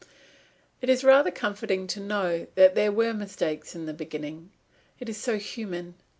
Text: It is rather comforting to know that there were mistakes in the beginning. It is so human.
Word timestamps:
It 0.81 0.89
is 0.89 1.03
rather 1.03 1.29
comforting 1.29 1.85
to 1.85 1.99
know 1.99 2.47
that 2.55 2.73
there 2.73 2.91
were 2.91 3.13
mistakes 3.13 3.75
in 3.75 3.85
the 3.85 3.93
beginning. 3.93 4.49
It 4.99 5.09
is 5.09 5.17
so 5.17 5.37
human. 5.37 5.93